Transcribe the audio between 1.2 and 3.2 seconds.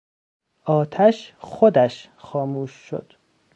خودش خاموش شد.